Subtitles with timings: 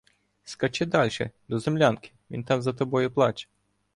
[0.43, 3.47] Скачи дальше, до землянки,— він там за тобою плаче.